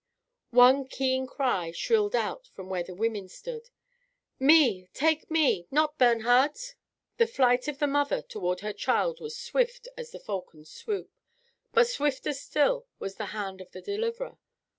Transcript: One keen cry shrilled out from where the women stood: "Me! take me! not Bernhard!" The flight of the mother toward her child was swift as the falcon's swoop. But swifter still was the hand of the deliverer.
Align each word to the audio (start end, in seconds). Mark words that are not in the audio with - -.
One 0.49 0.87
keen 0.87 1.27
cry 1.27 1.69
shrilled 1.69 2.15
out 2.15 2.47
from 2.55 2.69
where 2.69 2.81
the 2.81 2.95
women 2.95 3.29
stood: 3.29 3.69
"Me! 4.39 4.89
take 4.95 5.29
me! 5.29 5.67
not 5.69 5.99
Bernhard!" 5.99 6.57
The 7.17 7.27
flight 7.27 7.67
of 7.67 7.77
the 7.77 7.85
mother 7.85 8.23
toward 8.23 8.61
her 8.61 8.73
child 8.73 9.19
was 9.21 9.37
swift 9.37 9.87
as 9.95 10.09
the 10.09 10.19
falcon's 10.19 10.71
swoop. 10.71 11.11
But 11.71 11.85
swifter 11.87 12.33
still 12.33 12.87
was 12.97 13.17
the 13.17 13.25
hand 13.37 13.61
of 13.61 13.69
the 13.73 13.81
deliverer. 13.83 14.39